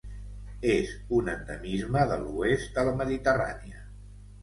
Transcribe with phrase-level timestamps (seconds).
[0.75, 3.89] És un endemisme de l'oest de la Mediterrània.